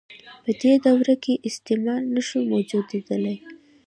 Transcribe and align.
په 0.43 0.51
دې 0.61 0.73
دوره 0.85 1.15
کې 1.23 1.41
استثمار 1.49 2.01
نشو 2.13 2.39
موجودیدلای. 2.51 3.37